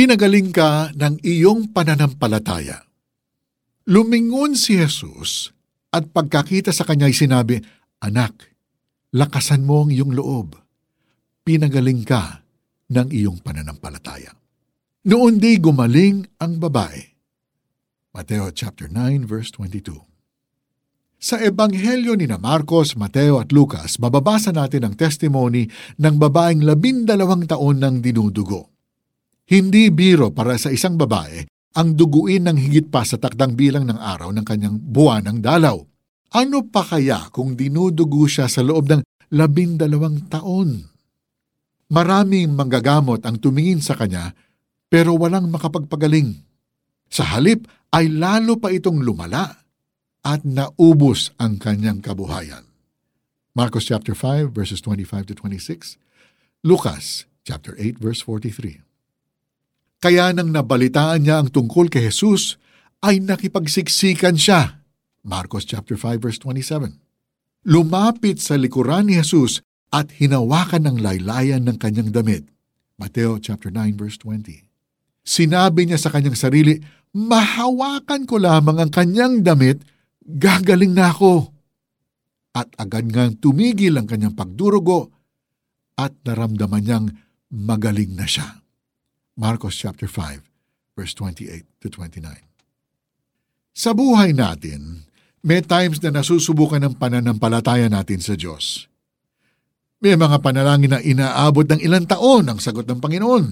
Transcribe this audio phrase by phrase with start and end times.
[0.00, 2.88] Pinagaling ka ng iyong pananampalataya.
[3.84, 5.52] Lumingon si Jesus
[5.92, 7.60] at pagkakita sa kanya ay sinabi,
[8.00, 8.48] Anak,
[9.12, 10.56] lakasan mo ang iyong loob.
[11.44, 12.40] Pinagaling ka
[12.88, 14.32] ng iyong pananampalataya.
[15.04, 17.04] Noon di gumaling ang babae.
[18.16, 20.00] Mateo chapter 9 verse 22.
[21.20, 25.68] Sa ebanghelyo ni na Marcos, Mateo at Lucas, mababasa natin ang testimony
[26.00, 28.79] ng babaeng labindalawang taon ng dinudugo.
[29.50, 31.42] Hindi biro para sa isang babae
[31.74, 35.74] ang duguin ng higit pa sa takdang bilang ng araw ng kanyang buwan ng dalaw.
[36.38, 39.02] Ano pa kaya kung dinudugo siya sa loob ng
[39.34, 40.86] labindalawang taon?
[41.90, 44.38] Maraming manggagamot ang tumingin sa kanya
[44.86, 46.46] pero walang makapagpagaling.
[47.10, 49.66] Sa halip ay lalo pa itong lumala
[50.22, 52.70] at naubos ang kanyang kabuhayan.
[53.58, 55.98] Marcos chapter 5 verses 25 to 26,
[56.62, 58.89] Lucas chapter 8 verse 43.
[60.00, 62.56] Kaya nang nabalitaan niya ang tungkol kay Jesus,
[63.04, 64.80] ay nakipagsiksikan siya.
[65.20, 66.96] Marcos chapter 5 verse 27.
[67.68, 69.60] Lumapit sa likuran ni Jesus
[69.92, 72.48] at hinawakan ng laylayan ng kanyang damit.
[72.96, 74.64] Mateo chapter 9 verse 20.
[75.20, 76.80] Sinabi niya sa kanyang sarili,
[77.12, 79.84] mahawakan ko lamang ang kanyang damit,
[80.24, 81.52] gagaling na ako.
[82.56, 85.12] At agad ngang tumigil ang kanyang pagdurugo
[86.00, 87.06] at naramdaman niyang
[87.52, 88.59] magaling na siya.
[89.40, 90.44] Marcos chapter 5,
[90.92, 92.28] verse 28 to 29.
[93.72, 95.08] Sa buhay natin,
[95.40, 98.84] may times na nasusubukan ng pananampalataya natin sa Diyos.
[100.04, 103.44] May mga panalangin na inaabot ng ilang taon ang sagot ng Panginoon.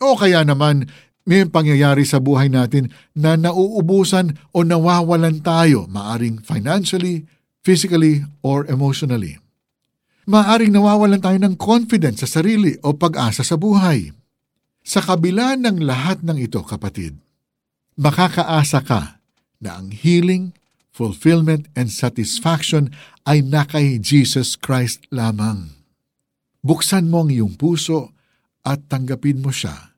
[0.00, 0.88] O kaya naman,
[1.28, 7.28] may pangyayari sa buhay natin na nauubusan o nawawalan tayo, maaring financially,
[7.60, 9.36] physically, or emotionally.
[10.24, 14.23] Maaring nawawalan tayo ng confidence sa sarili o pag-asa sa buhay.
[14.84, 17.16] Sa kabila ng lahat ng ito, kapatid,
[17.96, 19.16] makakaasa ka
[19.56, 20.52] na ang healing,
[20.92, 22.92] fulfillment, and satisfaction
[23.24, 25.72] ay nakay Jesus Christ lamang.
[26.60, 28.12] Buksan mo ang iyong puso
[28.60, 29.96] at tanggapin mo siya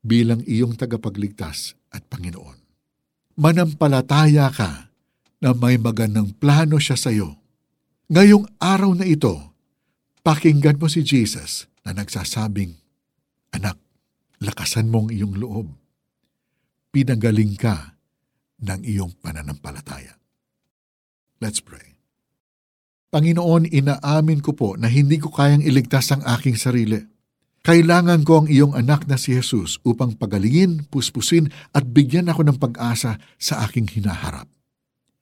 [0.00, 2.56] bilang iyong tagapagligtas at Panginoon.
[3.36, 4.92] Manampalataya ka
[5.44, 7.36] na may magandang plano siya sa iyo.
[8.08, 9.52] Ngayong araw na ito,
[10.24, 12.81] pakinggan mo si Jesus na nagsasabing,
[14.42, 15.70] lakasan mo ang iyong loob.
[16.92, 17.94] Pinagaling ka
[18.62, 20.18] ng iyong pananampalataya.
[21.42, 21.98] Let's pray.
[23.12, 26.96] Panginoon, inaamin ko po na hindi ko kayang iligtas ang aking sarili.
[27.62, 32.58] Kailangan ko ang iyong anak na si Jesus upang pagalingin, puspusin at bigyan ako ng
[32.58, 34.48] pag-asa sa aking hinaharap.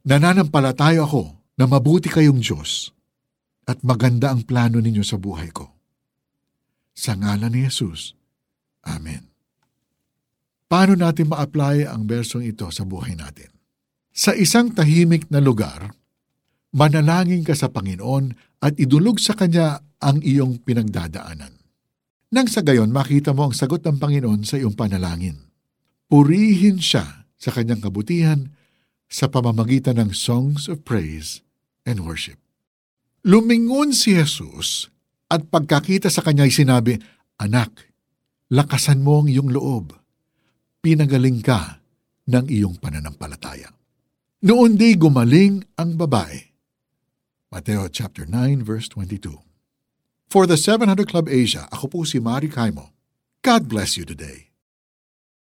[0.06, 1.22] Nananampalatayo ako
[1.60, 2.94] na mabuti kayong Diyos
[3.68, 5.68] at maganda ang plano ninyo sa buhay ko.
[6.96, 8.16] Sa ngalan ni Jesus,
[8.86, 9.28] Amen.
[10.70, 13.50] Paano natin ma-apply ang bersong ito sa buhay natin?
[14.14, 15.90] Sa isang tahimik na lugar,
[16.70, 18.30] manalangin ka sa Panginoon
[18.62, 21.58] at idulog sa Kanya ang iyong pinagdadaanan.
[22.30, 25.50] Nang sa gayon makita mo ang sagot ng Panginoon sa iyong panalangin.
[26.06, 28.54] Purihin siya sa kanyang kabutihan
[29.10, 31.42] sa pamamagitan ng songs of praise
[31.82, 32.38] and worship.
[33.26, 34.86] Lumingon si Jesus
[35.26, 36.94] at pagkakita sa kanya ay sinabi,
[37.42, 37.89] Anak,
[38.50, 39.94] lakasan mo ang iyong loob.
[40.82, 41.78] Pinagaling ka
[42.26, 43.70] ng iyong pananampalataya.
[44.42, 46.50] Noon di gumaling ang babae.
[47.50, 49.38] Mateo chapter 9 verse 22.
[50.30, 52.94] For the 700 Club Asia, ako po si Mari Kaimo.
[53.42, 54.49] God bless you today.